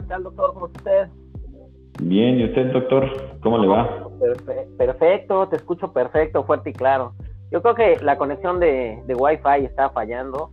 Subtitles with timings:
[0.00, 0.52] ¿qué tal, doctor?
[0.54, 1.08] ¿Cómo está usted?
[2.02, 3.10] Bien, ¿y usted, doctor?
[3.40, 4.08] ¿Cómo le va?
[4.76, 7.14] Perfecto, te escucho perfecto, fuerte y claro.
[7.50, 10.50] Yo creo que la conexión de, de Wi-Fi está fallando.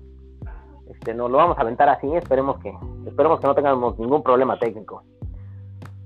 [0.89, 2.71] Este, nos lo vamos a aventar así, esperemos que,
[3.07, 5.03] esperemos que no tengamos ningún problema técnico.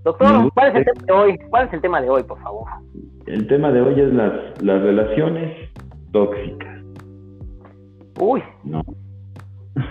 [0.04, 1.38] Doctor, ¿cuál es el tema de hoy?
[1.50, 2.66] ¿Cuál es el tema de hoy, por favor?
[3.26, 5.70] El tema de hoy es las, las relaciones
[6.14, 6.82] tóxicas.
[8.20, 8.42] Uy.
[8.64, 8.82] No.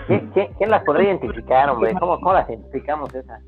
[0.07, 1.93] ¿Quién, las podría identificar, hombre?
[1.99, 3.41] ¿Cómo, ¿Cómo las identificamos esas?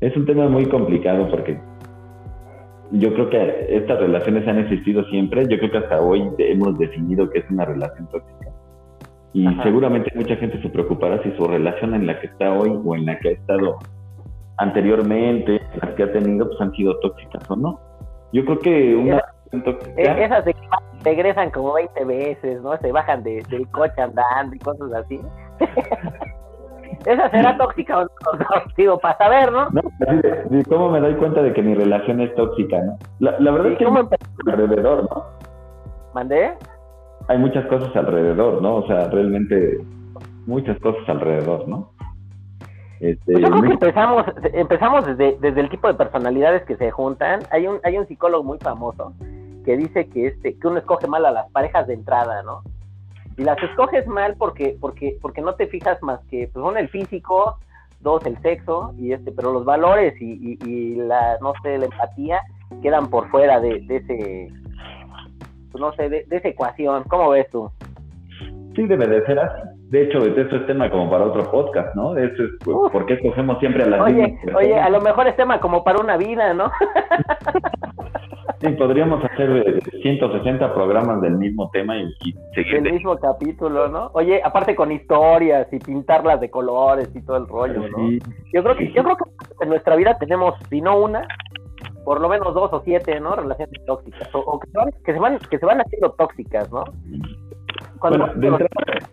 [0.00, 1.60] Es un tema muy complicado porque
[2.92, 5.46] yo creo que estas relaciones han existido siempre.
[5.48, 8.50] Yo creo que hasta hoy hemos definido que es una relación tóxica.
[9.32, 12.94] Y seguramente mucha gente se preocupará si su relación en la que está hoy o
[12.94, 13.78] en la que ha estado
[14.58, 17.80] anteriormente, las que ha tenido, pues han sido tóxicas o no.
[18.32, 20.54] Yo creo que una E-, esas de
[21.04, 22.76] regresan como 20 veces, ¿no?
[22.78, 25.20] Se bajan de, del coche andando y cosas así.
[27.06, 28.10] Esa será tóxica o no,
[28.76, 29.68] digo, para saber, ¿no?
[29.70, 29.82] No,
[30.68, 32.96] ¿cómo me doy cuenta de que mi relación es tóxica, no?
[33.18, 33.92] La, verdad es que hay
[34.46, 35.24] alrededor, ¿no?
[36.14, 36.52] ¿Mandé?
[37.28, 38.76] Hay muchas cosas alrededor, ¿no?
[38.76, 39.80] O sea, realmente
[40.46, 41.90] muchas cosas alrededor, ¿no?
[43.00, 46.90] Este, pues yo creo que empezamos, empezamos desde, desde el tipo de personalidades que se
[46.92, 47.40] juntan.
[47.50, 49.12] Hay un, hay un psicólogo muy famoso
[49.64, 52.62] que dice que este, que uno escoge mal a las parejas de entrada, ¿no?
[53.36, 56.88] Y las escoges mal porque, porque, porque no te fijas más que, pues, uno, el
[56.88, 57.58] físico,
[58.00, 62.40] dos, el sexo, y este, pero los valores y, y, la, no sé, la empatía
[62.82, 64.48] quedan por fuera de, de ese,
[65.70, 67.04] pues, no sé, de, esa ecuación.
[67.04, 67.70] ¿Cómo ves tú?
[68.76, 69.68] Sí, debe de ser así.
[69.88, 72.16] De hecho, esto es tema como para otro podcast, ¿no?
[72.16, 75.60] Hecho, es por qué escogemos siempre a las Oye, oye, a lo mejor es tema
[75.60, 76.70] como para una vida, ¿no?
[78.62, 82.76] Sí, podríamos hacer 160 eh, programas del mismo tema y, seguir.
[82.76, 84.10] El mismo capítulo, ¿no?
[84.14, 88.10] Oye, aparte con historias y pintarlas de colores y todo el rollo, ¿no?
[88.52, 91.26] Yo creo que, yo creo que en nuestra vida tenemos, si no una,
[92.04, 93.34] por lo menos dos o siete, ¿no?
[93.34, 94.28] Relaciones tóxicas.
[94.32, 96.84] O, que, se van, que, se van, que se van haciendo tóxicas, ¿no?
[98.02, 98.48] Bueno, de,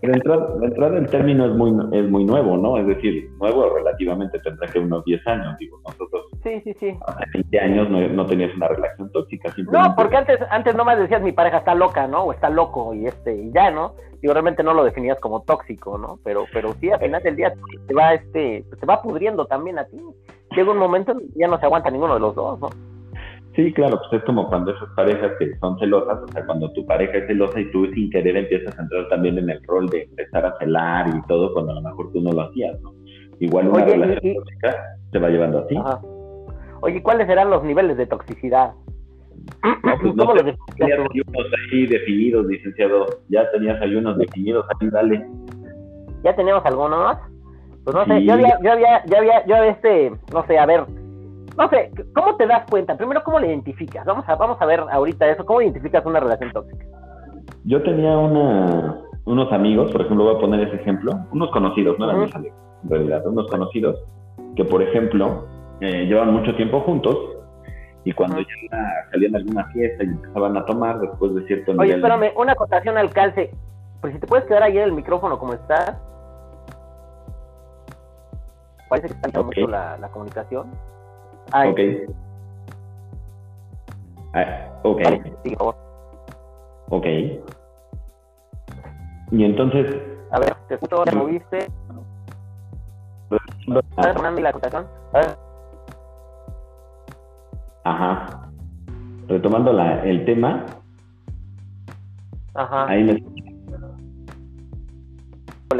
[0.01, 2.77] entrada, el término es muy, es muy nuevo, ¿no?
[2.77, 6.97] Es decir, nuevo relativamente tendrá que unos 10 años, digo, nosotros sí, sí, sí.
[7.05, 9.53] hace 20 años no, tenías una relación tóxica.
[9.71, 12.23] No, porque antes, antes nomás decías mi pareja está loca, ¿no?
[12.23, 13.93] O está loco y este, y ya, ¿no?
[14.21, 16.19] Digo, realmente no lo definías como tóxico, ¿no?
[16.23, 17.53] Pero, pero sí, al final del día
[17.87, 19.97] te va, este, te va pudriendo también a ti.
[20.55, 22.69] Llega un momento ya no se aguanta ninguno de los dos, ¿no?
[23.55, 26.85] Sí, claro, pues es como cuando esas parejas que son celosas, o sea, cuando tu
[26.85, 30.03] pareja es celosa y tú sin querer empiezas a entrar también en el rol de
[30.03, 32.93] empezar a celar y todo, cuando a lo mejor tú no lo hacías, ¿no?
[33.39, 34.75] Igual una relación tóxica
[35.11, 35.75] se va llevando así.
[35.75, 35.99] Ajá.
[36.81, 38.73] Oye, ¿cuáles serán los niveles de toxicidad?
[39.63, 43.05] No, pues no tenías ayunos ahí definidos, licenciado.
[43.29, 45.25] Ya tenías ayunos definidos, ahí dale.
[46.23, 47.17] ¿Ya tenemos algunos?
[47.83, 50.83] Pues no sé, yo había, yo había, yo había, yo este, no sé, a ver,
[51.59, 52.95] no sé, ¿cómo te das cuenta?
[52.95, 54.05] Primero, ¿cómo le identificas?
[54.05, 56.85] Vamos a, vamos a ver ahorita eso, ¿cómo identificas una relación tóxica?
[57.65, 62.05] Yo tenía una, unos amigos, por ejemplo, voy a poner ese ejemplo, unos conocidos, no
[62.05, 64.01] eran mis amigos, en realidad, unos conocidos,
[64.55, 65.47] que por ejemplo,
[65.81, 67.17] eh, llevan mucho tiempo juntos
[68.05, 71.87] y cuando ya salían a alguna fiesta y empezaban a tomar después de cierto nivel...
[71.87, 73.51] Oye, espérame, una acotación al calce,
[73.99, 75.99] pues si te puedes quedar ahí en el micrófono como está.
[78.87, 80.71] Parece que está mucho la, la comunicación.
[81.53, 81.79] Ok.
[84.33, 85.01] Ah, ok.
[86.89, 87.05] Ok.
[89.31, 89.85] Y entonces.
[90.31, 91.67] A ver, te escucho, ¿te moviste?
[93.67, 94.87] ¿Estás tomando la acotación?
[97.83, 98.51] Ajá.
[99.27, 100.65] Retomando la, el tema.
[102.53, 102.87] Ajá.
[102.87, 103.23] Ahí me.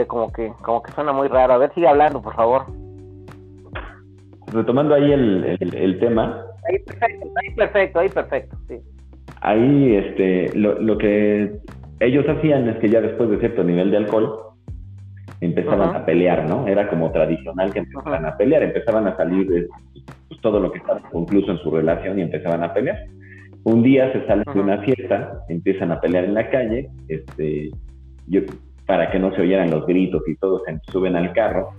[0.07, 1.53] Como que, como que suena muy raro.
[1.53, 2.78] A ver, sigue hablando, por favor
[4.53, 6.43] retomando ahí el, el, tema.
[6.67, 8.75] Ahí perfecto, ahí perfecto, ahí perfecto, sí.
[9.41, 11.59] Ahí este, lo, lo, que
[11.99, 14.38] ellos hacían es que ya después de cierto nivel de alcohol
[15.41, 16.68] empezaban a pelear, ¿no?
[16.68, 19.68] Era como tradicional que empezaban a pelear, empezaban a salir de
[20.41, 22.97] todo lo que estaba incluso en su relación y empezaban a pelear.
[23.63, 27.69] Un día se salen de una fiesta, empiezan a pelear en la calle, este,
[28.27, 28.41] yo,
[28.85, 31.69] para que no se oyeran los gritos y todos se suben al carro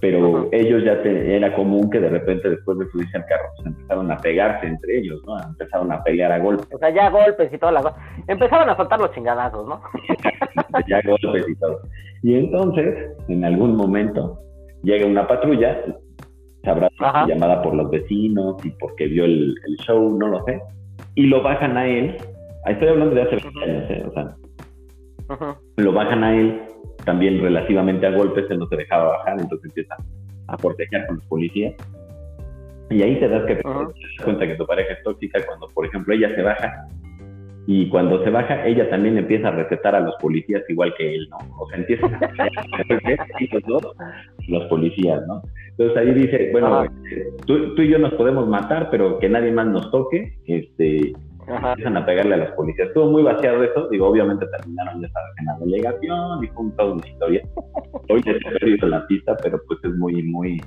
[0.00, 4.10] pero ellos ya era común que de repente después de subirse al carro pues empezaron
[4.10, 5.38] a pegarse entre ellos, ¿no?
[5.38, 6.68] Empezaron a pelear a golpes.
[6.72, 7.98] O sea, ya golpes y todas las cosas.
[8.26, 9.82] Empezaron a soltar los chingadazos, ¿no?
[10.88, 11.80] ya golpes y todo.
[12.22, 14.38] Y entonces, en algún momento,
[14.82, 15.84] llega una patrulla,
[16.64, 16.88] sabrá
[17.26, 19.54] llamada por los vecinos y porque vio el,
[19.86, 20.62] show, no lo sé,
[21.14, 22.16] y lo bajan a él.
[22.66, 24.04] Estoy hablando de hace 20 años, ¿eh?
[24.06, 24.36] O sea,
[25.76, 26.69] lo bajan a él
[27.04, 29.96] también relativamente a golpes, él no se dejaba bajar, entonces empieza
[30.46, 31.74] a proteger con los policías.
[32.90, 33.60] Y ahí te das, que,
[34.24, 36.88] cuenta que tu pareja es tóxica cuando, por ejemplo, ella se baja
[37.66, 41.28] y cuando se baja, ella también empieza a recetar a los policías igual que él,
[41.30, 41.38] ¿no?
[41.58, 42.10] O sea, empieza a
[43.52, 43.96] los dos,
[44.48, 45.42] los policías, ¿no?
[45.68, 46.84] Entonces ahí dice, bueno,
[47.46, 51.12] tú, tú, y yo nos podemos matar, pero que nadie más nos toque, este,
[51.46, 52.88] empiezan a pegarle a los policías.
[52.88, 56.92] Estuvo muy vaciado eso, digo, obviamente terminaron ya sabes en la delegación y un, toda
[56.94, 57.42] una historia.
[58.08, 60.60] Hoy se la pista, pero pues es muy, muy...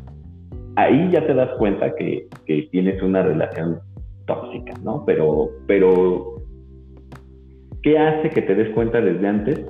[0.75, 3.79] Ahí ya te das cuenta que, que tienes una relación
[4.25, 5.03] tóxica, ¿no?
[5.05, 6.41] Pero, pero,
[7.83, 9.65] ¿qué hace que te des cuenta desde antes?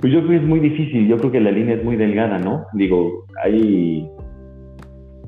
[0.00, 2.38] Pues yo creo que es muy difícil, yo creo que la línea es muy delgada,
[2.38, 2.64] ¿no?
[2.72, 4.08] Digo, hay,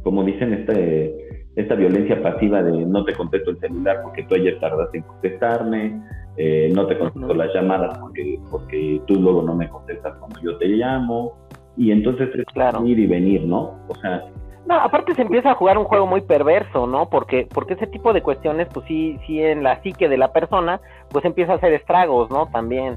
[0.02, 1.21] como dicen, este
[1.56, 6.02] esta violencia pasiva de no te contesto el celular porque tú ayer tardaste en contestarme,
[6.36, 10.56] eh, no te contesto las llamadas porque, porque tú luego no me contestas cuando yo
[10.56, 11.34] te llamo,
[11.76, 12.84] y entonces es claro.
[12.84, 13.78] ir y venir, ¿no?
[13.88, 14.24] O sea...
[14.66, 17.08] No, aparte se empieza a jugar un juego muy perverso, ¿no?
[17.08, 20.80] Porque, porque ese tipo de cuestiones, pues sí, sí en la psique de la persona,
[21.10, 22.46] pues empieza a hacer estragos, ¿no?
[22.46, 22.96] También.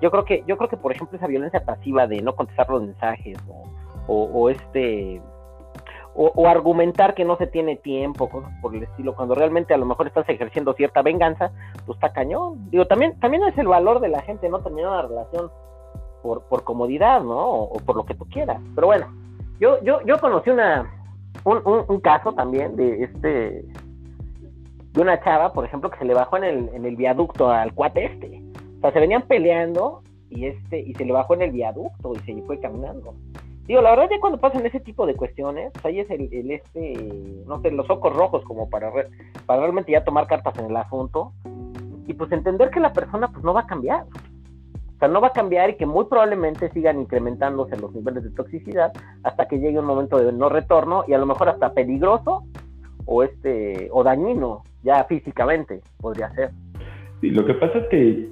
[0.00, 2.82] Yo creo que, yo creo que por ejemplo esa violencia pasiva de no contestar los
[2.82, 3.38] mensajes
[4.06, 5.20] o, o este
[6.16, 9.84] o, argumentar que no se tiene tiempo, cosas por el estilo, cuando realmente a lo
[9.84, 11.50] mejor estás ejerciendo cierta venganza,
[11.84, 12.70] pues está cañón.
[12.70, 15.50] Digo, también, también es el valor de la gente, no terminar una relación
[16.22, 17.38] por, por comodidad, ¿no?
[17.38, 18.60] O, por lo que tú quieras.
[18.74, 19.06] Pero bueno,
[19.60, 20.90] yo, yo, yo conocí una,
[21.44, 23.64] un, un, caso también de este,
[24.92, 27.74] de una chava, por ejemplo, que se le bajó en el, en el viaducto al
[27.74, 28.42] cuate este.
[28.78, 32.18] O sea, se venían peleando y este, y se le bajó en el viaducto y
[32.20, 33.14] se fue caminando.
[33.66, 37.60] Digo, la verdad ya cuando pasan ese tipo de cuestiones, ahí es el, este, no
[37.60, 38.92] sé, los ojos rojos como para,
[39.44, 41.32] para realmente ya tomar cartas en el asunto
[42.06, 44.04] y pues entender que la persona pues no va a cambiar.
[44.04, 48.30] O sea, no va a cambiar y que muy probablemente sigan incrementándose los niveles de
[48.30, 48.92] toxicidad
[49.24, 52.44] hasta que llegue un momento de no retorno y a lo mejor hasta peligroso
[53.04, 56.50] o este o dañino ya físicamente podría ser.
[57.20, 58.30] Sí, lo que pasa es que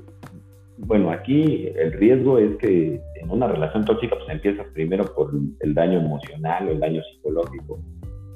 [0.78, 5.30] bueno, aquí el riesgo es que en una relación tóxica pues empiezas primero por
[5.60, 7.78] el daño emocional o el daño psicológico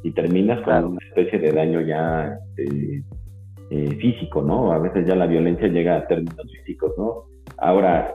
[0.02, 3.02] y terminas con una especie de daño ya este,
[3.70, 4.72] eh, físico, ¿no?
[4.72, 7.24] A veces ya la violencia llega a términos físicos, ¿no?
[7.58, 8.14] Ahora,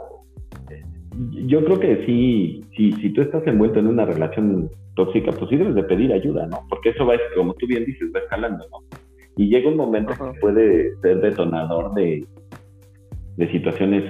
[1.45, 5.57] yo creo que sí, si, si tú estás envuelto en una relación tóxica, pues sí
[5.57, 6.61] debes de pedir ayuda, ¿no?
[6.69, 8.79] Porque eso va, como tú bien dices, va escalando, ¿no?
[9.35, 12.25] Y llega un momento que puede ser detonador de,
[13.37, 14.03] de situaciones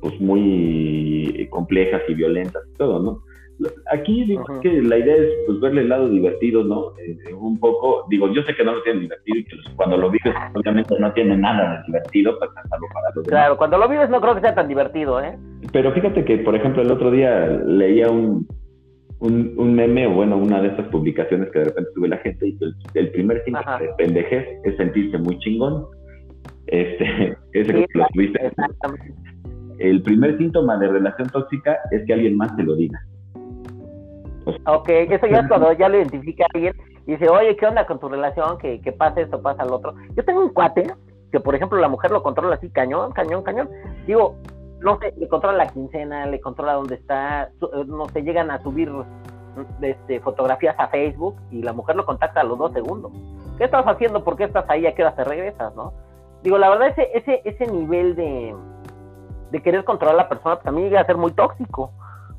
[0.00, 3.22] pues muy complejas y violentas y todo, ¿no?
[3.90, 6.92] Aquí digo que la idea es pues verle el lado divertido, ¿no?
[6.98, 10.10] Eh, un poco, digo, yo sé que no lo tienen divertido y que cuando lo
[10.10, 14.20] vives obviamente no tiene nada de divertido, pues, para los Claro, cuando lo vives no
[14.20, 15.38] creo que sea tan divertido, ¿eh?
[15.72, 18.46] Pero fíjate que, por ejemplo, el otro día leía un,
[19.20, 22.58] un, meme o bueno, una de esas publicaciones que de repente tuve la gente y
[22.60, 25.86] el, el primer síntoma de pendejez es sentirse muy chingón
[26.66, 28.52] este, ese que lo tuviste.
[29.78, 32.98] El primer síntoma de relación tóxica es que alguien más te lo diga.
[34.66, 36.74] ok, eso ya es cuando ya lo identifica alguien
[37.06, 38.58] y dice, oye, ¿qué onda con tu relación?
[38.58, 39.94] Que, que pasa esto, pasa lo otro.
[40.16, 40.86] Yo tengo un cuate
[41.30, 43.68] que, por ejemplo, la mujer lo controla así, cañón, cañón, cañón.
[44.06, 44.36] Digo,
[44.80, 48.62] no sé, le controla la quincena, le controla dónde está, eh, no sé, llegan a
[48.62, 48.90] subir
[49.80, 53.12] este, fotografías a Facebook y la mujer lo contacta a los dos segundos.
[53.58, 54.22] ¿Qué estás haciendo?
[54.22, 54.86] ¿Por qué estás ahí?
[54.86, 55.74] ¿A qué hora te regresas?
[55.74, 55.92] ¿no?
[56.42, 58.54] Digo, la verdad, ese, ese, ese nivel de,
[59.50, 61.92] de querer controlar a la persona, pues también llega a ser muy tóxico.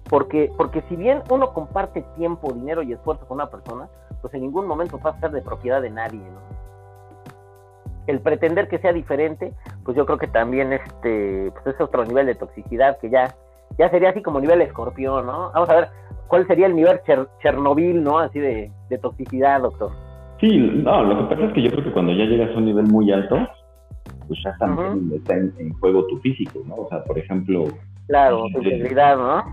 [0.09, 3.89] Porque, porque si bien uno comparte tiempo, dinero y esfuerzo con una persona,
[4.21, 6.39] pues en ningún momento va a ser de propiedad de nadie, ¿no?
[8.07, 12.25] El pretender que sea diferente, pues yo creo que también este, pues es otro nivel
[12.25, 13.35] de toxicidad que ya,
[13.77, 15.51] ya sería así como nivel escorpión, ¿no?
[15.51, 15.87] Vamos a ver,
[16.29, 17.01] ¿cuál sería el nivel
[17.41, 18.19] Chernobyl, ¿no?
[18.19, 19.91] Así de, de toxicidad, doctor.
[20.39, 22.65] Sí, no, lo que pasa es que yo creo que cuando ya llegas a un
[22.65, 23.35] nivel muy alto,
[24.27, 26.75] pues ya también está en, juego tu físico, ¿no?
[26.75, 27.65] O sea, por ejemplo...
[28.07, 29.43] Claro, tu integridad, ¿no?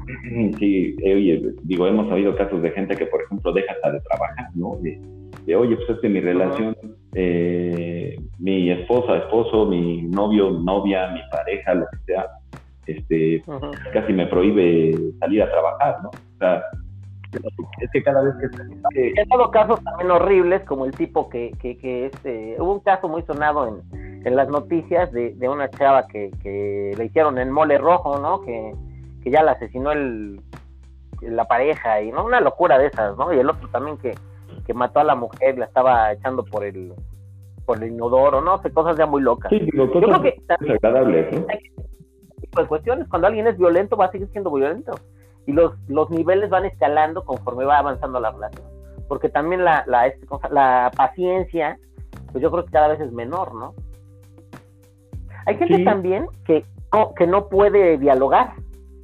[0.58, 4.00] Sí, eh, oye, digo, hemos habido casos de gente que, por ejemplo, deja hasta de
[4.00, 4.76] trabajar, ¿no?
[4.80, 6.76] De, oye, pues es que mi relación,
[7.14, 12.26] eh, mi esposa, esposo, mi novio, novia, mi pareja, lo que sea,
[12.86, 13.42] este,
[13.92, 16.10] casi me prohíbe salir a trabajar, ¿no?
[16.10, 16.62] O sea,
[17.80, 18.34] es que cada vez
[18.94, 19.08] que...
[19.16, 23.08] He dado casos también horribles, como el tipo que, que, que este, hubo un caso
[23.08, 27.50] muy sonado en en las noticias de, de una chava que, que, le hicieron en
[27.50, 28.40] mole rojo, ¿no?
[28.40, 28.72] Que,
[29.22, 30.40] que ya la asesinó el,
[31.20, 33.32] la pareja y no una locura de esas, ¿no?
[33.32, 34.14] Y el otro también que,
[34.66, 36.92] que mató a la mujer, la estaba echando por el
[37.66, 39.50] por el inodoro, no sé, cosas ya muy locas.
[39.50, 41.46] Sí, Yo creo que también, ¿no?
[42.52, 44.92] Pues cuestiones, cuando alguien es violento va a seguir siendo violento
[45.46, 48.66] y los, los niveles van escalando conforme va avanzando la relación.
[49.08, 51.78] Porque también la, la, este, la paciencia,
[52.32, 53.74] pues yo creo que cada vez es menor, ¿no?
[55.46, 56.64] Hay gente también que,
[57.16, 58.54] que no puede dialogar,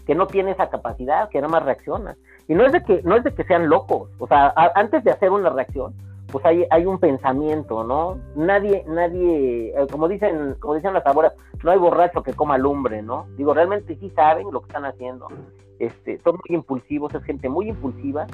[0.07, 2.17] que no tiene esa capacidad, que nada más reacciona.
[2.49, 5.13] Y no es de que, no es de que sean locos, o sea, antes de
[5.13, 5.95] hacer una reacción,
[6.31, 8.19] pues hay, hay un pensamiento, ¿no?
[8.35, 13.03] Nadie, nadie, eh, como dicen, como dicen las abuelas, no hay borracho que coma lumbre,
[13.03, 13.27] ¿no?
[13.37, 15.29] Digo, realmente sí saben lo que están haciendo,
[15.79, 18.27] este, son muy impulsivos, es gente muy impulsiva,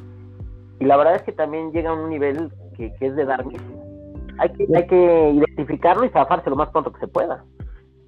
[0.78, 3.62] y la verdad es que también llega a un nivel que, es de dar miedo.
[4.38, 7.42] Hay que, hay que identificarlo y zafarse lo más pronto que se pueda.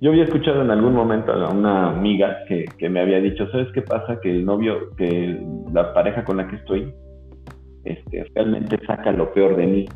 [0.01, 3.67] Yo había escuchado en algún momento a una amiga que, que me había dicho, ¿sabes
[3.75, 4.21] qué pasa?
[4.21, 6.95] Que el novio, que la pareja con la que estoy,
[7.85, 9.89] este, realmente saca lo peor de mí.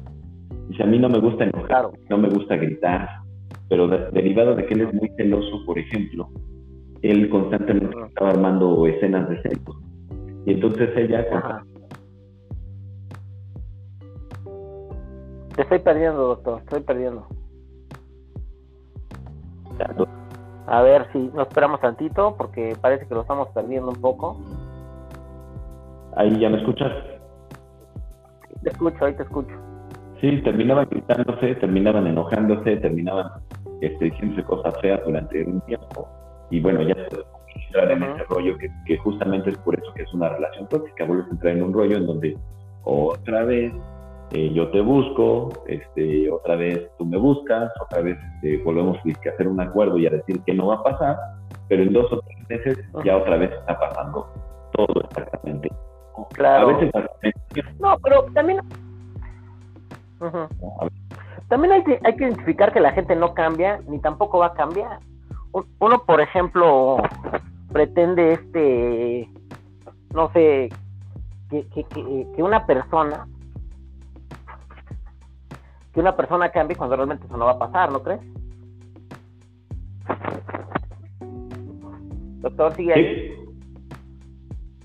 [0.69, 3.09] Dice, a mí no me gusta enojar, no me gusta gritar,
[3.69, 6.29] pero derivado de que él es muy celoso, por ejemplo,
[7.03, 9.77] él constantemente estaba armando escenas de celos.
[10.47, 11.25] Y entonces ella...
[15.55, 17.27] Te estoy perdiendo, doctor, estoy perdiendo.
[20.67, 24.37] A ver si nos esperamos tantito, porque parece que lo estamos perdiendo un poco.
[26.17, 26.93] Ahí ya me escuchas.
[28.63, 29.55] Te escucho, ahí te escucho.
[30.21, 33.29] Sí, terminaban gritándose, terminaban enojándose, terminaban
[33.81, 36.09] este, diciéndose cosas feas durante un tiempo.
[36.51, 36.95] Y bueno, ya
[37.67, 41.05] entrar en ese rollo que, que, justamente es por eso que es una relación tóxica.
[41.05, 42.39] Vuelves a entrar en un rollo en donde
[42.85, 43.73] otra vez
[44.33, 49.31] eh, yo te busco, este, otra vez tú me buscas, otra vez este, volvemos a
[49.31, 51.17] hacer un acuerdo y a decir que no va a pasar,
[51.69, 54.27] pero en dos o tres meses ya otra vez está pasando
[54.73, 55.69] todo exactamente
[56.33, 56.79] Claro.
[57.79, 58.61] No, pero también.
[61.49, 64.55] También hay que, hay que identificar que la gente no cambia, ni tampoco va a
[64.55, 65.01] cambiar.
[65.53, 66.99] Uno, por ejemplo,
[67.73, 69.29] pretende este.
[70.15, 70.71] No sé.
[71.51, 73.27] Que, que, que, una persona.
[75.93, 78.21] Que una persona cambie cuando realmente eso no va a pasar, ¿no crees?
[82.41, 83.37] Doctor, sigue ahí.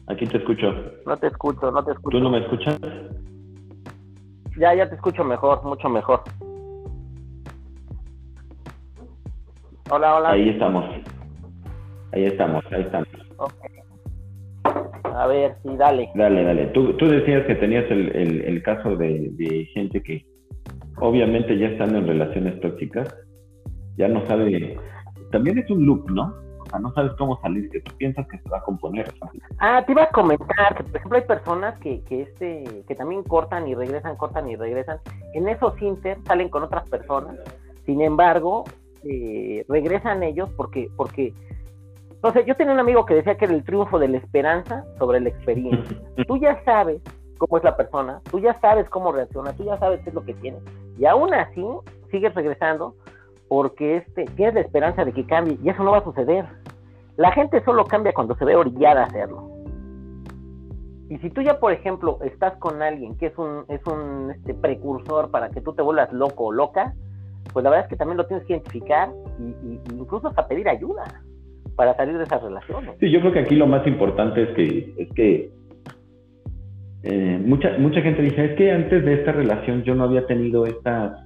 [0.08, 0.74] Aquí te escucho.
[1.06, 2.18] No te escucho, no te escucho.
[2.18, 2.80] ¿Tú no me escuchas?
[4.58, 6.22] Ya, ya te escucho mejor, mucho mejor.
[9.90, 10.32] Hola, hola.
[10.32, 10.86] Ahí estamos.
[12.12, 13.08] Ahí estamos, ahí estamos.
[15.04, 16.10] A ver, sí, dale.
[16.14, 16.68] Dale, dale.
[16.68, 20.26] Tú, tú decías que tenías el, el, caso de, de, gente que
[21.00, 23.16] obviamente ya estando en relaciones tóxicas,
[23.98, 24.78] ya no sabe...
[25.32, 26.34] También es un loop, ¿no?
[26.80, 29.12] no sabes cómo salir, que tú piensas que se va a componer.
[29.60, 33.24] Ah, te iba a comentar que, por ejemplo, hay personas que, que, este, que también
[33.24, 35.00] cortan y regresan, cortan y regresan.
[35.34, 37.36] En esos inter salen con otras personas.
[37.86, 38.66] Sin embargo,
[39.04, 41.34] eh, regresan ellos porque, porque,
[42.22, 44.84] no sé, yo tenía un amigo que decía que era el triunfo de la esperanza
[44.98, 45.98] sobre la experiencia.
[46.28, 47.02] tú ya sabes
[47.38, 50.26] cómo es la persona, tú ya sabes cómo reacciona, tú ya sabes qué es lo
[50.26, 50.58] que tiene.
[50.98, 51.64] Y aún así,
[52.12, 52.96] sigues regresando
[53.48, 56.46] porque este, tienes la esperanza de que cambie y eso no va a suceder.
[57.16, 59.50] La gente solo cambia cuando se ve orillada a hacerlo.
[61.10, 64.54] Y si tú ya, por ejemplo, estás con alguien que es un, es un este,
[64.54, 66.94] precursor para que tú te vuelvas loco o loca,
[67.54, 71.22] pues la verdad es que también lo tienes que identificar y, incluso hasta pedir ayuda
[71.76, 72.96] para salir de esas relaciones.
[73.00, 75.50] Sí, yo creo que aquí lo más importante es que, es que
[77.04, 80.66] eh, mucha, mucha gente dice, es que antes de esta relación yo no había tenido
[80.66, 81.24] estas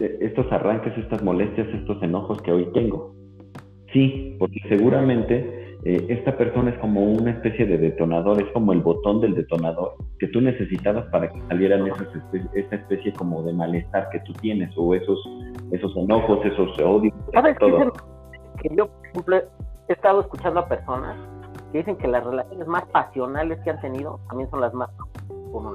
[0.00, 3.14] estos arranques, estas molestias, estos enojos que hoy tengo.
[3.92, 8.80] Sí, porque seguramente eh, esta persona es como una especie de detonador, es como el
[8.80, 12.08] botón del detonador que tú necesitabas para que salieran esas
[12.54, 15.18] esa especie como de malestar que tú tienes o esos,
[15.70, 17.14] esos enojos, esos odios.
[17.32, 17.92] ¿Sabes todo.
[18.60, 19.36] Que yo, por ejemplo,
[19.88, 21.16] he estado escuchando a personas
[21.72, 24.90] que dicen que las relaciones más pasionales que han tenido también son las más
[25.52, 25.66] por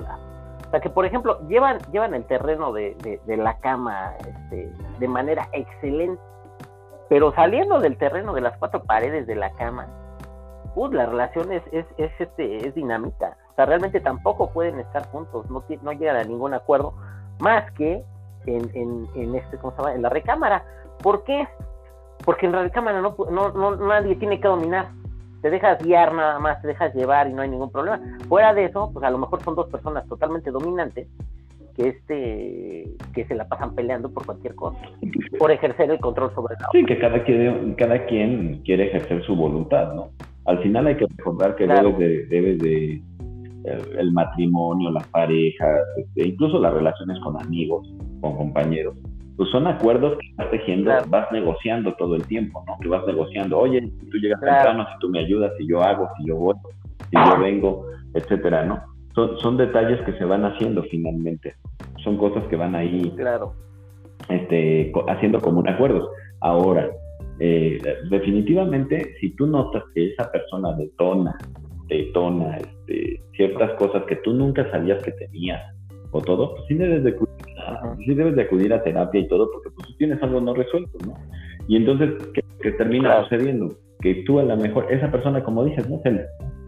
[0.71, 2.95] o sea, que por ejemplo, llevan, llevan el terreno de,
[3.27, 6.21] la cama este, de manera excelente,
[7.09, 9.87] pero saliendo del terreno de las cuatro paredes de la cama,
[10.75, 13.35] uh, la relación es, es, este, es dinámica.
[13.51, 16.93] O sea, realmente tampoco pueden estar juntos, no, no llegan a ningún acuerdo,
[17.39, 18.05] más que
[18.45, 19.93] en, en, en este, ¿cómo se llama?
[19.93, 20.63] En la recámara.
[21.03, 21.49] ¿Por qué?
[22.23, 24.87] Porque en la recámara no, no, no nadie tiene que dominar
[25.41, 27.99] te dejas guiar nada más, te dejas llevar y no hay ningún problema.
[28.27, 31.07] Fuera de eso, pues a lo mejor son dos personas totalmente dominantes
[31.75, 32.83] que este
[33.13, 34.77] que se la pasan peleando por cualquier cosa,
[35.39, 39.35] por ejercer el control sobre la Sí, que cada quien, cada quien quiere ejercer su
[39.35, 40.09] voluntad, ¿no?
[40.45, 43.01] Al final hay que recordar que debes de, debes de
[43.97, 47.87] el, matrimonio, las parejas, este, incluso las relaciones con amigos,
[48.21, 48.95] con compañeros,
[49.37, 52.77] pues son acuerdos que vas tejiendo, vas negociando todo el tiempo, ¿no?
[52.81, 56.09] Que vas negociando, oye, si tú llegas temprano, si tú me ayudas, si yo hago,
[56.17, 56.55] si yo voy.
[57.09, 58.83] si yo vengo, etcétera, ¿no?
[59.15, 61.55] Son, son detalles que se van haciendo finalmente.
[62.03, 63.53] Son cosas que van ahí claro.
[64.29, 66.09] este, haciendo un acuerdos.
[66.39, 66.89] Ahora,
[67.39, 71.37] eh, definitivamente, si tú notas que esa persona detona,
[71.87, 75.61] detona este, ciertas cosas que tú nunca sabías que tenías
[76.11, 77.30] o todo, pues sí debes de acudir
[77.81, 80.53] a, sí debes de acudir a terapia y todo, porque pues tú tienes algo no
[80.53, 81.13] resuelto, ¿no?
[81.67, 83.75] Y entonces, ¿qué, termina sucediendo?
[83.99, 85.99] Que tú a lo mejor, esa persona, como dices, ¿no?
[86.03, 86.21] El,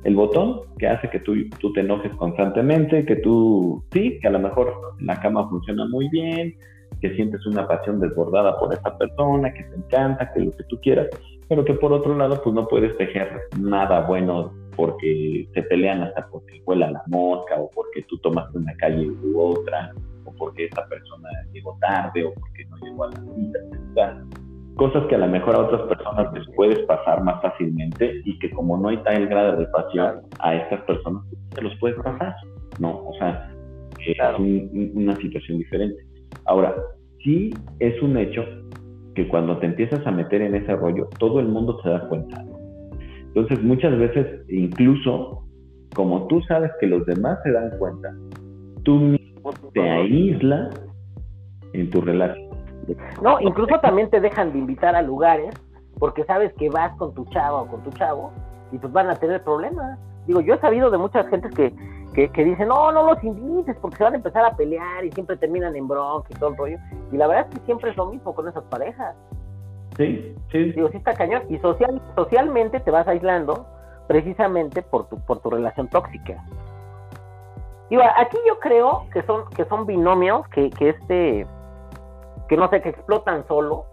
[0.03, 4.31] el botón que hace que tú, tú te enojes constantemente, que tú, sí, que a
[4.31, 6.55] lo mejor la cama funciona muy bien,
[7.01, 10.79] que sientes una pasión desbordada por esa persona, que te encanta, que lo que tú
[10.81, 11.07] quieras,
[11.47, 13.29] pero que por otro lado, pues no puedes tejer
[13.59, 18.73] nada bueno porque se pelean hasta porque vuela la mosca o porque tú tomaste una
[18.75, 19.93] calle u otra
[20.25, 24.25] o porque esa persona llegó tarde o porque no llegó a la cita.
[24.75, 28.49] cosas que a lo mejor a otras personas les puedes pasar más fácilmente y que
[28.51, 32.35] como no hay tal grado de pasión a estas personas, se los puedes pasar,
[32.79, 33.05] ¿no?
[33.05, 33.53] O sea,
[34.05, 34.17] es
[34.95, 36.03] una situación diferente.
[36.45, 36.75] Ahora,
[37.23, 38.43] sí es un hecho
[39.15, 42.43] que cuando te empiezas a meter en ese rollo, todo el mundo se da cuenta.
[43.27, 45.43] Entonces, muchas veces, incluso,
[45.95, 48.13] como tú sabes que los demás se dan cuenta,
[48.83, 49.22] tú mismo
[49.73, 50.73] te aíslas
[51.73, 52.49] en tu relación.
[53.21, 55.53] No, incluso también te dejan de invitar a lugares
[55.99, 58.31] porque sabes que vas con tu chava o con tu chavo
[58.71, 59.99] y pues van a tener problemas.
[60.27, 61.73] Digo, yo he sabido de muchas gentes que
[62.13, 65.11] que, que, dicen, no, no los invites porque se van a empezar a pelear y
[65.11, 66.77] siempre terminan en bronca y todo el rollo.
[67.11, 69.15] Y la verdad es que siempre es lo mismo con esas parejas.
[69.97, 70.71] Sí, sí.
[70.71, 71.43] Digo, sí está cañón.
[71.49, 73.65] Y social, socialmente te vas aislando
[74.07, 76.43] precisamente por tu, por tu relación tóxica.
[77.89, 81.47] Digo, aquí yo creo que son, que son binomios que, que este,
[82.47, 83.85] que no sé, que explotan solo.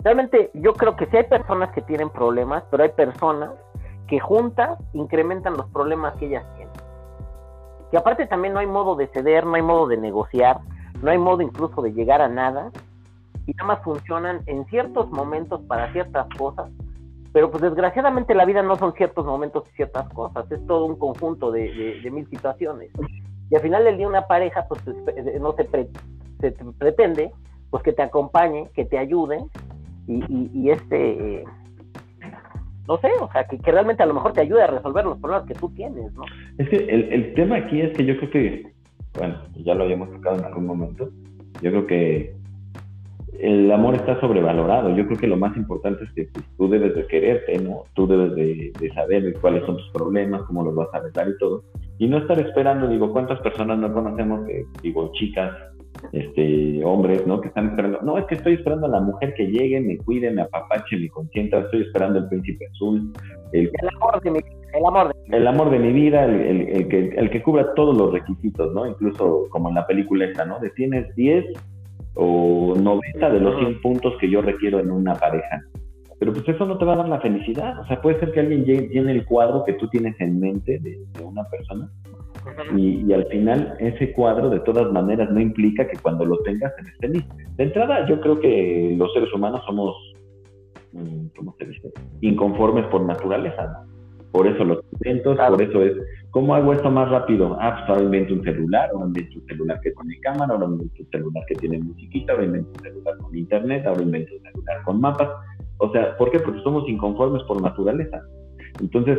[0.00, 3.52] Realmente yo creo que sí hay personas que tienen problemas, pero hay personas
[4.06, 6.66] que juntas incrementan los problemas que ellas tienen
[7.90, 10.60] que aparte también no hay modo de ceder, no hay modo de negociar,
[11.02, 12.70] no hay modo incluso de llegar a nada,
[13.46, 16.68] y nada más funcionan en ciertos momentos para ciertas cosas,
[17.36, 20.98] pero pues desgraciadamente la vida no son ciertos momentos y ciertas cosas, es todo un
[20.98, 22.90] conjunto de, mil situaciones.
[23.50, 24.80] Y al final del día una pareja pues
[25.38, 25.68] no se,
[26.40, 27.30] se pretende
[27.68, 29.44] pues que te acompañe, que te ayude
[30.06, 31.44] y, y, este
[32.88, 35.46] no sé, o sea, que, realmente a lo mejor te ayude a resolver los problemas
[35.46, 36.22] que tú tienes, ¿no?
[36.56, 38.72] Es que el, el tema aquí es que yo creo que,
[39.18, 41.10] bueno, ya lo habíamos tocado en algún momento,
[41.60, 42.34] yo creo que
[43.40, 44.94] el amor está sobrevalorado.
[44.96, 47.84] Yo creo que lo más importante es que pues, tú debes de quererte, ¿no?
[47.94, 51.38] Tú debes de, de, saber cuáles son tus problemas, cómo los vas a arreglar y
[51.38, 51.62] todo.
[51.98, 55.52] Y no estar esperando, digo, ¿cuántas personas no conocemos que, digo, chicas
[56.12, 57.40] este, hombres, ¿no?
[57.40, 60.30] Que están esperando, no, es que estoy esperando a la mujer que llegue, me cuide,
[60.30, 63.12] me apapache, me consienta, estoy esperando el príncipe azul.
[63.52, 64.38] El, amor de mi
[64.74, 68.12] el amor de, el amor de mi vida, el, que, el que cubra todos los
[68.12, 68.86] requisitos, ¿no?
[68.86, 70.58] Incluso como en la película esta, ¿no?
[70.60, 71.44] De tienes 10
[72.16, 75.62] o 90 de los 100 puntos que yo requiero en una pareja.
[76.18, 77.78] Pero pues eso no te va a dar la felicidad.
[77.80, 80.98] O sea, puede ser que alguien llene el cuadro que tú tienes en mente de
[81.22, 81.90] una persona,
[82.76, 86.94] y, al final ese cuadro de todas maneras no implica que cuando lo tengas eres
[86.98, 87.24] feliz.
[87.56, 89.96] De entrada yo creo que los seres humanos somos,
[90.92, 91.92] mm, ¿cómo se dice?
[92.20, 93.84] Inconformes por naturaleza,
[94.36, 95.94] Por eso los inventos, por eso es,
[96.30, 97.56] ¿cómo hago esto más rápido?
[97.58, 101.02] Ah, pues ahora invento un celular, ahora invento un celular que tiene cámara, ahora invento
[101.02, 104.82] un celular que tiene musiquita, ahora invento un celular con internet, ahora invento un celular
[104.84, 105.30] con mapas.
[105.78, 106.40] O sea, ¿por qué?
[106.40, 108.20] Porque somos inconformes por naturaleza.
[108.78, 109.18] Entonces,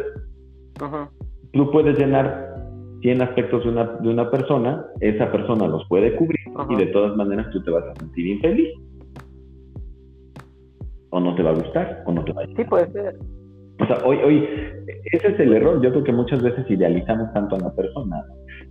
[1.52, 2.54] tú puedes llenar
[3.02, 7.18] 100 aspectos de una, de una persona, esa persona los puede cubrir y de todas
[7.18, 8.70] maneras tú te vas a sentir infeliz.
[11.10, 12.64] O no te va a gustar, o no te va a gustar.
[12.64, 13.18] Sí, puede ser.
[13.80, 14.50] O sea, hoy, hoy,
[15.12, 15.82] ese es el error.
[15.82, 18.24] Yo creo que muchas veces idealizamos tanto a la persona.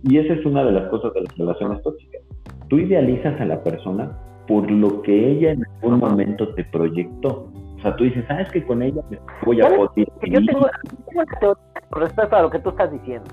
[0.03, 2.21] Y esa es una de las cosas de las relaciones tóxicas.
[2.67, 4.17] Tú idealizas a la persona
[4.47, 7.51] por lo que ella en algún momento te proyectó.
[7.77, 9.01] O sea, tú dices, sabes que con ella
[9.45, 10.07] voy a poder.
[10.23, 13.25] Yo tengo, tengo una teoría con respecto a lo que tú estás diciendo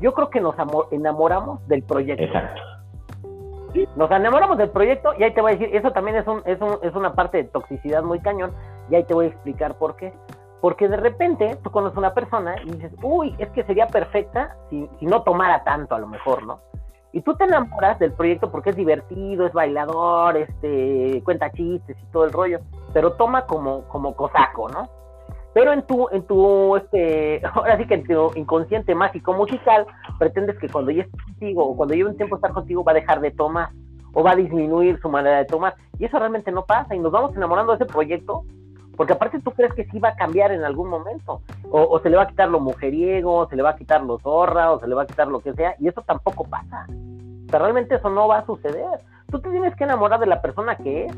[0.00, 0.54] yo creo que nos
[0.90, 2.24] enamoramos del proyecto.
[2.24, 2.62] Exacto.
[3.96, 6.60] Nos enamoramos del proyecto y ahí te voy a decir, eso también es, un, es,
[6.60, 8.50] un, es una parte de toxicidad muy cañón
[8.90, 10.12] y ahí te voy a explicar por qué.
[10.60, 14.88] Porque de repente tú conoces una persona y dices, uy, es que sería perfecta si,
[15.00, 16.60] no tomara tanto a lo mejor, ¿no?
[17.12, 22.12] Y tú te enamoras del proyecto porque es divertido, es bailador, este, cuenta chistes y
[22.12, 22.60] todo el rollo,
[22.92, 24.88] pero toma como, como cosaco, ¿no?
[25.52, 29.86] pero en tu, en tu, este, ahora sí que en tu inconsciente mágico musical,
[30.18, 32.96] pretendes que cuando ya esté contigo o cuando lleve un tiempo estar contigo va a
[32.96, 33.70] dejar de tomar
[34.12, 35.74] o va a disminuir su manera de tomar.
[35.98, 38.44] Y eso realmente no pasa y nos vamos enamorando de ese proyecto
[39.00, 42.18] porque aparte tú crees que sí va a cambiar en algún momento, o, se le
[42.18, 44.86] va a quitar lo mujeriego, o se le va a quitar lo zorra, o se
[44.86, 46.84] le va a quitar lo que sea, y eso tampoco pasa.
[46.86, 49.00] O sea, realmente eso no va a suceder.
[49.30, 51.16] Tú te tienes que enamorar de la persona que es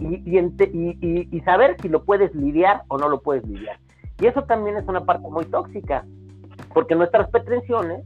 [0.00, 3.78] y, y saber si lo puedes lidiar o no lo puedes lidiar.
[4.18, 6.04] Y eso también es una parte muy tóxica,
[6.74, 8.04] porque nuestras pretensiones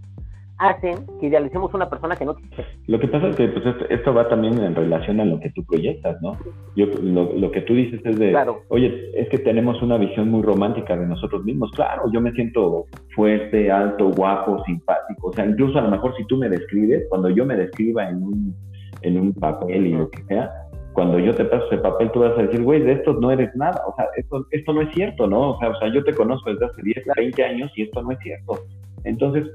[0.59, 2.65] hacen que idealicemos una persona que no existe.
[2.87, 5.65] Lo que pasa es que pues, esto va también en relación a lo que tú
[5.65, 6.37] proyectas, ¿no?
[6.77, 8.37] Yo, lo, que tú dices es de,
[8.69, 11.71] oye, es que tenemos una visión muy romántica de nosotros mismos.
[11.73, 15.29] Claro, yo me siento fuerte, alto, guapo, simpático.
[15.29, 18.23] O sea, incluso a lo mejor si tú me describes, cuando yo me describa en
[18.23, 18.57] un,
[19.03, 20.51] en un papel y lo que sea,
[20.95, 23.55] cuando yo te paso ese papel, tú vas a decir, güey, de esto no eres
[23.57, 23.83] nada.
[23.87, 25.51] O sea, esto, esto no es cierto, ¿no?
[25.51, 28.13] O sea, o sea, yo te conozco desde hace 10, 20 años y esto no
[28.13, 28.61] es cierto.
[29.05, 29.47] Entonces,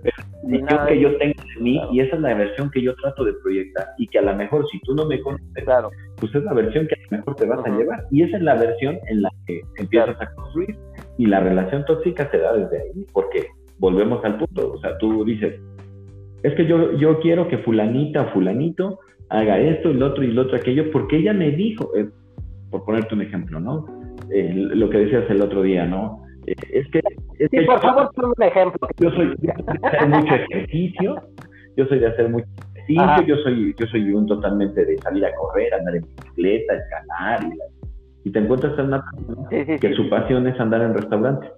[0.44, 3.26] la versión que yo tengo de mí, y esa es la versión que yo trato
[3.26, 5.90] de proyectar, y que a lo mejor si tú no me conoces, claro.
[6.18, 8.06] pues es la versión que a lo mejor te vas a llevar.
[8.12, 10.78] Y esa es la versión en la que empiezas a construir.
[11.18, 13.48] Y la relación tóxica se da desde ahí, porque
[13.80, 14.74] volvemos al punto.
[14.74, 15.60] O sea, tú dices,
[16.44, 20.40] es que yo, yo quiero que fulanita o fulanito haga esto, el otro y el
[20.40, 22.10] otro aquello, porque ella me dijo, eh,
[22.70, 23.86] por ponerte un ejemplo, ¿no?
[24.32, 26.24] Eh, lo que decías el otro día, ¿no?
[26.72, 27.00] Es que...
[27.40, 28.88] Es sí, por favor, pon un ejemplo.
[29.00, 31.16] Yo soy, de hacer mucho ejercicio,
[31.78, 35.34] yo soy de hacer mucho ejercicio, yo soy, yo soy un totalmente de salir a
[35.36, 37.54] correr, andar en bicicleta, escalar,
[38.24, 41.50] y, te encuentras en una persona que su pasión es andar en restaurantes.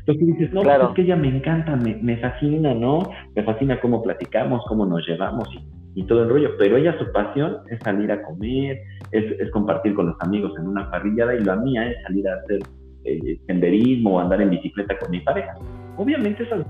[0.00, 3.10] Entonces dices, no, pues es que ella me encanta, me, me fascina, ¿no?
[3.34, 7.10] Me fascina cómo platicamos, cómo nos llevamos y y todo el rollo, pero ella su
[7.12, 8.80] pasión es salir a comer,
[9.10, 12.60] es, compartir con los amigos en una parrillada y la mía es salir a hacer
[13.04, 15.54] eh, senderismo o andar en bicicleta con mi pareja.
[15.96, 16.64] Obviamente esas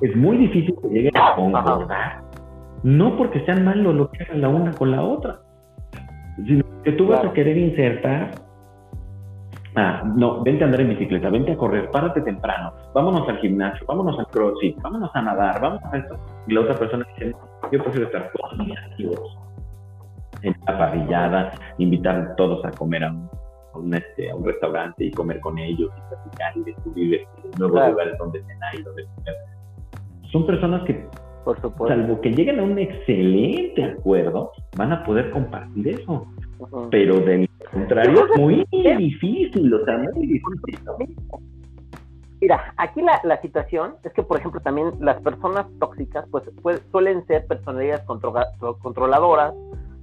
[0.00, 2.22] es muy difícil que lleguen a concordar,
[2.82, 5.40] no porque sean malos lo que hagan la una con la otra,
[6.44, 8.32] sino que tú vas a querer insertar
[9.76, 13.84] Ah, no, vente a andar en bicicleta, vente a correr, párate temprano, vámonos al gimnasio,
[13.88, 16.16] vámonos al crossfit, vámonos a nadar, vamos a esto.
[16.46, 17.34] Y la otra persona dice,
[17.72, 19.36] yo prefiero estar con mis amigos
[20.42, 23.28] en la parrillada, invitar a todos a comer a un,
[23.92, 28.18] este, a un restaurante y comer con ellos y platicar y descubrir este, nuevos lugares
[28.18, 29.34] donde cenar y donde comer.
[30.30, 31.06] Son personas que,
[31.44, 31.88] Por supuesto.
[31.88, 36.26] salvo que lleguen a un excelente acuerdo, van a poder compartir eso.
[36.90, 41.16] Pero del contrario, es muy difícil, o sea, muy difícil.
[42.40, 46.80] Mira, aquí la, la, situación es que, por ejemplo, también las personas tóxicas pues, pues
[46.90, 48.04] suelen ser personalidades
[48.82, 49.54] controladoras,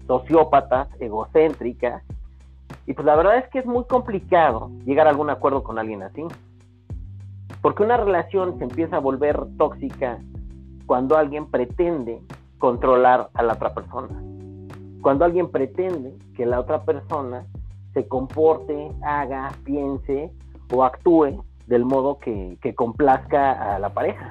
[0.08, 2.04] sociópatas, egocéntricas,
[2.86, 6.04] y pues la verdad es que es muy complicado llegar a algún acuerdo con alguien
[6.04, 6.24] así.
[7.62, 10.20] Porque una relación se empieza a volver tóxica
[10.86, 12.22] cuando alguien pretende
[12.58, 14.22] controlar a la otra persona
[15.02, 17.46] cuando alguien pretende que la otra persona
[17.94, 20.32] se comporte, haga, piense
[20.72, 24.30] o actúe del modo que, complazca a la pareja.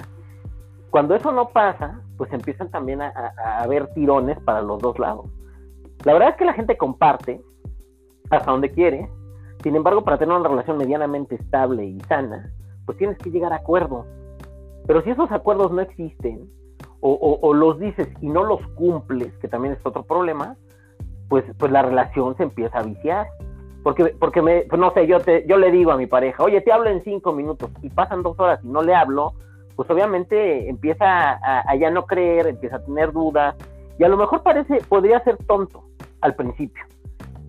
[0.89, 3.11] Cuando eso no pasa, pues empiezan también a,
[3.59, 5.25] haber tirones para los dos lados.
[6.03, 7.41] La verdad es que la gente comparte
[8.31, 9.09] hasta donde quiere,
[9.63, 12.51] sin embargo, para tener una relación medianamente estable y sana,
[12.85, 14.07] pues tienes que llegar a acuerdos.
[14.87, 16.49] Pero si esos acuerdos no existen,
[17.03, 20.55] o, los dices y no los cumples, que también es otro problema,
[21.29, 23.27] pues, pues la relación se empieza a viciar.
[23.83, 26.61] Porque, porque me, pues no sé, yo, te, yo le digo a mi pareja, oye,
[26.61, 29.33] te hablo en cinco minutos y pasan dos horas y no le hablo,
[29.75, 33.55] pues obviamente empieza a, ya no creer, empieza a tener dudas
[33.97, 35.83] y a lo mejor parece, podría ser tonto
[36.21, 36.83] al principio.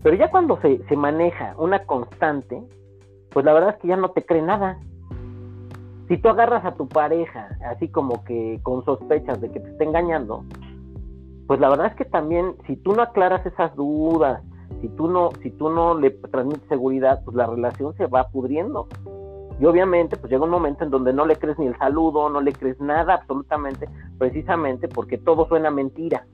[0.02, 2.62] Pero ya cuando se, se maneja una constante,
[3.30, 4.78] pues la verdad es que ya no te cree nada
[6.12, 9.84] si tú agarras a tu pareja así como que con sospechas de que te está
[9.84, 10.44] engañando,
[11.46, 14.42] pues la verdad es que también si tú no aclaras esas dudas,
[14.82, 18.88] si tú no, si tú no le transmites seguridad, pues la relación se va pudriendo.
[19.58, 22.42] Y obviamente, pues llega un momento en donde no le crees ni el saludo, no
[22.42, 23.88] le crees nada absolutamente,
[24.18, 26.26] precisamente porque todo suena mentira.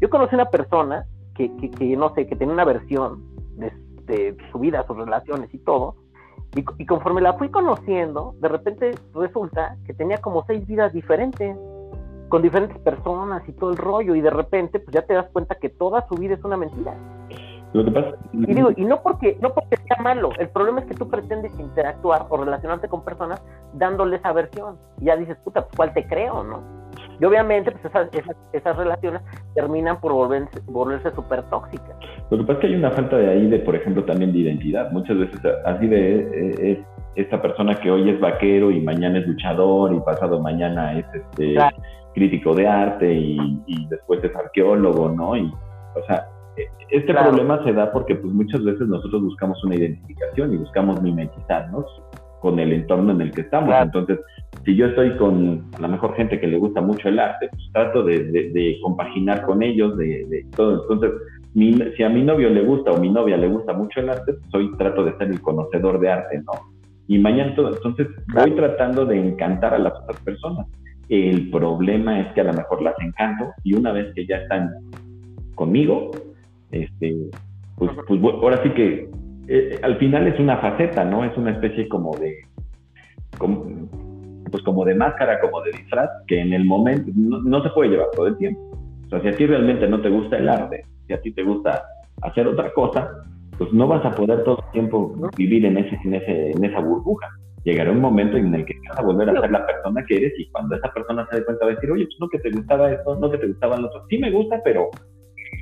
[0.00, 3.22] Yo conocí una persona que, que, no sé, que tenía una versión
[3.56, 3.72] de,
[4.06, 5.96] de su vida, sus relaciones y todo,
[6.56, 11.56] y, conforme la fui conociendo, de repente resulta que tenía como seis vidas diferentes,
[12.28, 15.56] con diferentes personas y todo el rollo, y de repente pues ya te das cuenta
[15.56, 16.94] que toda su vida es una mentira.
[17.72, 18.16] Lo que pasa...
[18.32, 21.52] Y digo, y no porque, no porque sea malo, el problema es que tú pretendes
[21.58, 23.42] interactuar o relacionarte con personas
[23.72, 24.76] dándole esa versión.
[25.00, 26.62] Y ya dices, puta, pues cuál te creo, ¿no?
[27.20, 28.08] Y obviamente, pues esas,
[28.52, 29.22] esas, relaciones
[29.54, 31.96] terminan por volverse, volverse súper tóxicas.
[32.30, 34.38] Lo que pasa es que hay una falta de ahí de, por ejemplo, también de
[34.38, 34.90] identidad.
[34.90, 36.78] Muchas veces así de eh, es
[37.16, 41.56] esta persona que hoy es vaquero y mañana es luchador y pasado mañana es este
[42.12, 45.36] crítico de arte y, y, después es arqueólogo, ¿no?
[45.36, 45.52] Y,
[45.94, 46.26] o sea,
[46.90, 51.84] este problema se da porque pues muchas veces nosotros buscamos una identificación y buscamos mimetizarnos
[52.44, 53.74] con el entorno en el que estamos.
[53.80, 54.18] Entonces,
[54.66, 58.02] si yo estoy con la mejor gente que le gusta mucho el arte, pues trato
[58.04, 60.82] de, compaginar con ellos, de, todo.
[60.82, 61.10] Entonces,
[61.96, 64.54] si a mi novio le gusta o mi novia le gusta mucho el arte, pues
[64.54, 66.52] hoy trato de ser el conocedor de arte, ¿no?
[67.08, 70.66] Y mañana, todo, entonces, voy tratando de encantar a las otras personas.
[71.08, 74.70] El problema es que a lo mejor las encanto y una vez que ya están
[75.54, 76.10] conmigo,
[76.72, 77.16] este,
[77.76, 79.08] pues, pues ahora sí que
[79.48, 81.24] eh, al final es una faceta, ¿no?
[81.24, 82.36] Es una especie como de,
[84.50, 88.08] pues como de máscara, como de disfraz, que en el momento no, se puede llevar
[88.14, 88.60] todo el tiempo.
[89.06, 91.42] O sea, si a ti realmente no te gusta el arte, si a ti te
[91.42, 91.84] gusta
[92.22, 93.10] hacer otra cosa,
[93.58, 96.80] pues no vas a poder todo el tiempo vivir en, ese, en, ese, en esa
[96.80, 97.28] burbuja.
[97.64, 100.32] Llegará un momento en el que vas a volver a ser la persona que eres
[100.38, 102.50] y cuando esa persona se dé cuenta va a decir, oye, pues no que te
[102.50, 104.04] gustaba esto, no que te gustaba lo otro.
[104.08, 104.90] Sí me gusta, pero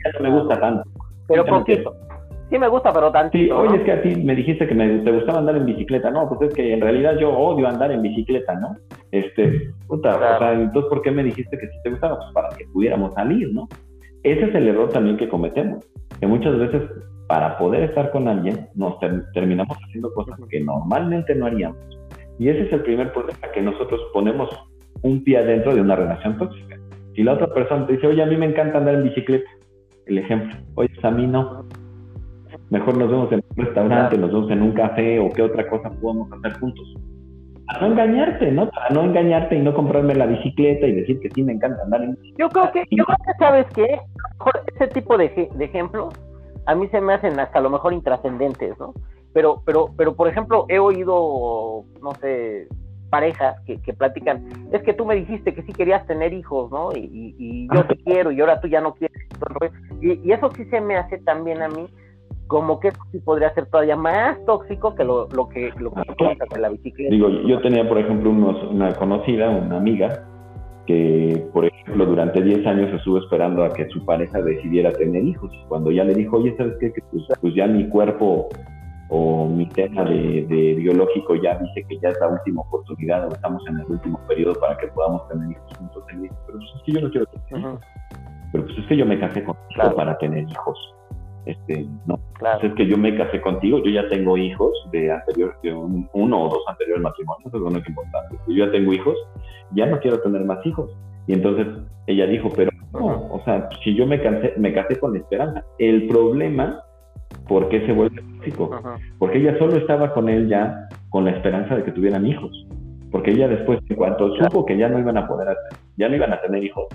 [0.04, 0.82] ya no me gusta tanto.
[1.28, 1.94] Pero poquito.
[2.52, 3.38] Sí me gusta, pero tanto.
[3.38, 6.10] Sí, oye, es que a ti me dijiste que me, te gustaba andar en bicicleta.
[6.10, 8.76] No, pues es que en realidad yo odio andar en bicicleta, ¿no?
[9.10, 12.18] Este, puta, o sea, entonces, ¿por qué me dijiste que sí te gustaba?
[12.18, 13.66] Pues para que pudiéramos salir, ¿no?
[14.22, 15.82] Ese es el error también que cometemos,
[16.20, 16.82] que muchas veces
[17.26, 18.98] para poder estar con alguien nos
[19.32, 21.78] terminamos haciendo cosas que normalmente no haríamos.
[22.38, 24.50] Y ese es el primer problema, que nosotros ponemos
[25.00, 26.78] un pie adentro de una relación tóxica.
[27.14, 29.50] Si la otra persona te dice, oye, a mí me encanta andar en bicicleta,
[30.04, 31.64] el ejemplo, oye, pues a mí no,
[32.72, 35.90] Mejor nos vemos en un restaurante, nos vemos en un café o qué otra cosa
[35.90, 36.96] podemos hacer juntos.
[37.66, 38.70] A no engañarte, ¿no?
[38.70, 42.02] Para no engañarte y no comprarme la bicicleta y decir que sí me encanta andar
[42.02, 44.00] en Yo creo que, yo creo que sabes qué,
[44.74, 46.14] ese tipo de, de ejemplos
[46.64, 48.94] a mí se me hacen hasta a lo mejor intrascendentes, ¿no?
[49.34, 52.68] Pero, pero, pero por ejemplo, he oído, no sé,
[53.10, 56.92] parejas que, que platican, es que tú me dijiste que sí querías tener hijos, ¿no?
[56.92, 59.28] Y, y, yo te quiero y ahora tú ya no quieres.
[60.00, 61.86] Y, y, eso sí se me hace también a mí
[62.52, 66.02] como que sí podría ser todavía más tóxico que lo, lo que lo que
[66.54, 67.10] de la bicicleta.
[67.10, 70.26] Digo, yo tenía, por ejemplo, una conocida, una amiga,
[70.86, 75.50] que, por ejemplo, durante 10 años estuvo esperando a que su pareja decidiera tener hijos.
[75.68, 76.92] Cuando ya le dijo, oye, ¿sabes qué?
[76.92, 78.50] Que pues, pues ya mi cuerpo
[79.08, 83.62] o mi tema de, biológico ya dice que ya es la última oportunidad o estamos
[83.66, 86.04] en el último periodo para que podamos tener hijos juntos.
[86.06, 87.80] Pero pues es que yo no quiero tener hijos.
[88.52, 89.56] Pero pues es que yo me casé con
[89.96, 90.94] para tener hijos
[91.44, 95.56] este, no, pues es que yo me casé contigo, yo ya tengo hijos de anterior,
[95.62, 98.36] de uno o dos anteriores matrimonios, eso es lo único importante.
[98.46, 99.16] Yo ya tengo hijos,
[99.72, 100.90] ya no quiero tener más hijos.
[101.26, 101.66] Y entonces
[102.06, 105.64] ella dijo, pero no, o sea, si yo me, casé, me casé con esperanza.
[105.78, 106.82] El problema,
[107.48, 108.70] ¿por qué se vuelve tóxico?
[109.18, 112.50] Porque ella solo estaba con él ya con la esperanza de que tuvieran hijos.
[113.10, 115.56] Porque ella después, en cuanto supo que ya no iban a poder
[115.96, 116.86] ya no iban a tener hijos,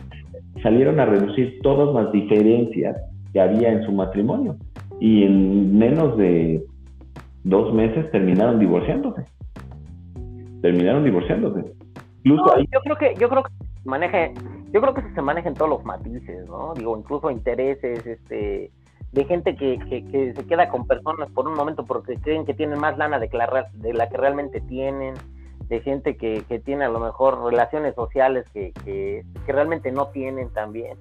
[0.63, 2.97] salieron a reducir todas las diferencias
[3.37, 4.57] que había en su matrimonio.
[4.99, 6.65] Y en menos de
[7.43, 9.25] dos meses terminaron divorciándose.
[10.63, 11.71] Terminaron divorciándose.
[12.23, 13.51] Incluso Yo creo que, yo creo que
[13.85, 14.33] maneje,
[14.71, 16.73] yo creo que se maneja en todos los matices, ¿no?
[16.73, 18.71] Digo, incluso intereses, este,
[19.11, 22.79] de gente que, que, se queda con personas por un momento porque creen que tienen
[22.79, 23.29] más lana de,
[23.73, 25.13] de la que realmente tienen,
[25.69, 30.07] de gente que, que tiene a lo mejor relaciones sociales que, que, que realmente no
[30.07, 30.97] tienen también.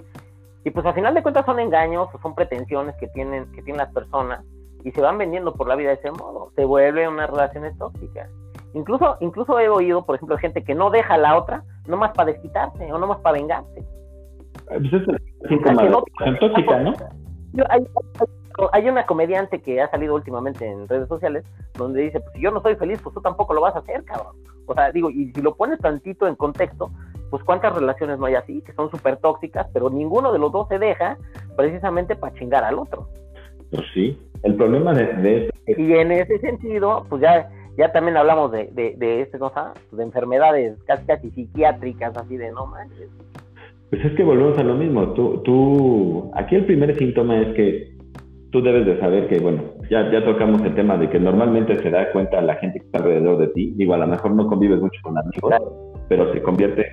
[0.66, 3.76] Y pues al final de cuentas son engaños o son pretensiones que tienen, que tienen
[3.76, 4.44] las personas
[4.82, 6.50] y se van vendiendo por la vida de ese modo.
[6.56, 8.28] Se vuelve una relación tóxica.
[8.74, 12.32] Incluso, incluso he oído, por ejemplo, gente que no deja a la otra nomás para
[12.32, 13.86] desquitarse o nomás para vengarse.
[14.66, 16.94] Pues es tóxica, ¿no?
[17.68, 17.86] Hay,
[18.72, 22.50] hay, una comediante que ha salido últimamente en redes sociales donde dice, pues si yo
[22.50, 24.34] no soy feliz, pues tú tampoco lo vas a hacer, cabrón.
[24.66, 26.90] O sea, digo, y si lo pones tantito en contexto,
[27.30, 30.68] pues cuántas relaciones no hay así, que son súper tóxicas, pero ninguno de los dos
[30.68, 31.18] se deja
[31.56, 33.08] precisamente para chingar al otro.
[33.70, 38.68] Pues sí, el problema de, Y en ese sentido, pues ya, ya también hablamos de,
[38.72, 43.10] de, de este, cosa, de enfermedades casi casi psiquiátricas, así de no manches.
[43.90, 47.95] Pues es que volvemos a lo mismo, tú, tú, aquí el primer síntoma es que
[48.50, 51.90] tú debes de saber que, bueno, ya, ya tocamos el tema de que normalmente se
[51.90, 54.80] da cuenta la gente que está alrededor de ti, digo, a lo mejor no convives
[54.80, 55.54] mucho con amigos,
[56.08, 56.86] pero se convierte,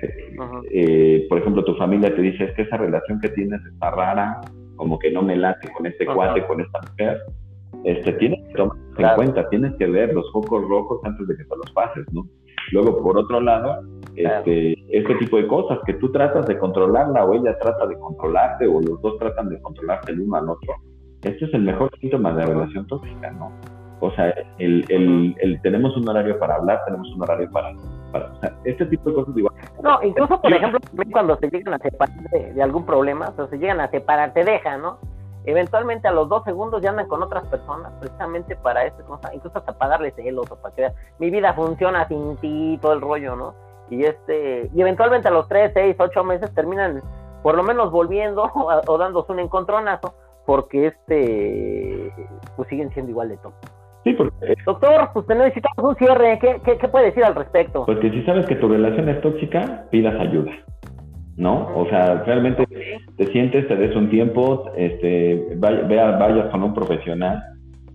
[0.72, 4.40] eh, por ejemplo, tu familia te dice, es que esa relación que tienes está rara,
[4.76, 7.18] como que no me late con este cuate, con esta mujer,
[7.84, 11.44] este, tienes que tomar en cuenta, tienes que ver los focos rojos antes de que
[11.44, 12.26] te los pases, ¿no?
[12.72, 13.82] Luego, por otro lado,
[14.16, 18.66] este, este tipo de cosas que tú tratas de controlarla o ella trata de controlarte
[18.66, 20.74] o los dos tratan de controlarte el uno al otro,
[21.24, 23.52] este es el mejor síntoma de relación tóxica, ¿no?
[24.00, 27.70] O sea, el, el, el, tenemos un horario para hablar, tenemos un horario para...
[27.70, 29.54] o sea, este tipo de cosas igual.
[29.82, 30.78] No, incluso, por ejemplo,
[31.10, 34.44] cuando se llegan a separar de, algún problema, o sea, se llegan a separar, te
[34.44, 34.98] dejan, ¿no?
[35.46, 38.96] eventualmente a los dos segundos ya andan con otras personas, precisamente para eso,
[39.32, 43.02] incluso hasta para darle celos o para que mi vida funciona sin ti, todo el
[43.02, 43.54] rollo, ¿no?
[43.90, 47.02] Y este, y eventualmente a los tres, seis, ocho meses terminan
[47.42, 50.14] por lo menos volviendo o, dándose un encontronazo,
[50.46, 52.12] porque este,
[52.56, 53.52] pues siguen siendo igual de top.
[54.04, 54.54] Sí, porque...
[54.66, 56.38] Doctor, pues necesitamos un cierre.
[56.38, 57.86] ¿Qué, qué, qué puede decir al respecto?
[57.86, 60.52] Porque si sabes que tu relación es tóxica, pidas ayuda.
[61.36, 61.68] ¿no?
[61.74, 62.66] O sea, realmente
[63.16, 67.42] te sientes, te des un tiempo, este, vaya, vayas con un profesional,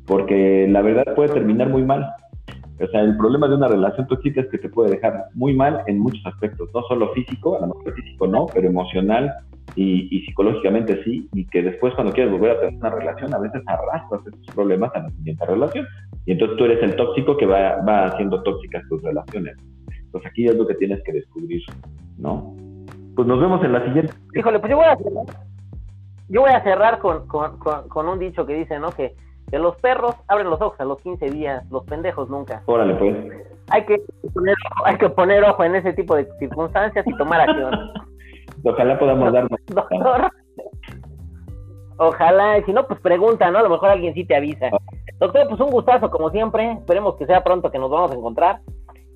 [0.05, 2.05] porque la verdad puede terminar muy mal.
[2.81, 5.83] O sea, el problema de una relación tóxica es que te puede dejar muy mal
[5.87, 9.33] en muchos aspectos, no solo físico, a lo mejor físico no, pero emocional
[9.75, 13.61] y, psicológicamente sí, y que después cuando quieres volver a tener una relación, a veces
[13.65, 15.85] arrastras esos problemas a la siguiente relación.
[16.25, 19.55] Y entonces tú eres el tóxico que va, va haciendo tóxicas tus relaciones.
[19.89, 21.61] Entonces aquí es lo que tienes que descubrir,
[22.17, 22.55] ¿no?
[23.15, 24.13] Pues nos vemos en la siguiente.
[24.33, 25.25] Híjole, pues yo voy a cerrar,
[26.29, 28.91] yo voy a cerrar con, con, con, un dicho que dice, ¿no?
[28.91, 29.15] Que,
[29.49, 32.61] que, los perros abren los ojos a los 15 días, los pendejos nunca.
[32.65, 33.15] Órale, pues.
[33.69, 33.97] Hay que
[34.33, 37.73] poner, hay que poner ojo en ese tipo de circunstancias y tomar acción.
[38.63, 39.59] Ojalá podamos darnos.
[39.67, 40.31] Doctor.
[41.97, 43.59] Ojalá, si no, pues pregunta, ¿no?
[43.59, 44.67] A lo mejor alguien sí te avisa.
[44.71, 44.77] Ah.
[45.19, 46.71] Doctor, pues un gustazo como siempre.
[46.73, 48.59] Esperemos que sea pronto que nos vamos a encontrar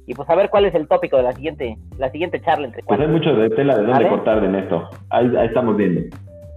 [0.06, 2.84] y pues a ver cuál es el tópico de la siguiente, la siguiente charla entre
[2.84, 4.90] Pues hay mucho de tela de dónde cortar en esto.
[5.10, 6.16] Ahí, ahí estamos viendo.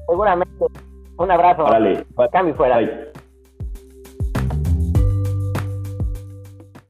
[0.09, 0.65] Seguramente.
[1.19, 1.65] Un abrazo.
[1.65, 2.05] Vale.
[2.33, 2.81] Cambio fuera.